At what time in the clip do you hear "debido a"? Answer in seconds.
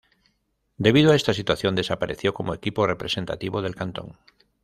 0.77-1.15